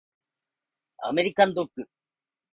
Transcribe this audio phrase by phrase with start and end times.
[1.03, 1.83] アメリカンドッグ